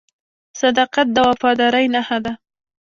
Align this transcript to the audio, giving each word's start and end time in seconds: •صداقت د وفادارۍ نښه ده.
•صداقت 0.61 1.07
د 1.13 1.17
وفادارۍ 1.29 1.85
نښه 1.93 2.17
ده. 2.25 2.33